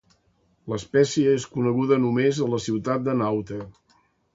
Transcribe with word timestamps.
L'espècie 0.73 1.35
és 1.41 1.47
coneguda 1.57 2.01
només 2.09 2.43
a 2.47 2.51
la 2.57 2.63
ciutat 2.67 3.09
de 3.11 3.19
Nauta. 3.23 3.65